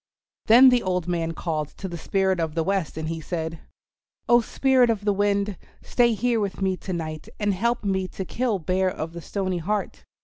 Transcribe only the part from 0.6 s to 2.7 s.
the old man called to the Spirit of the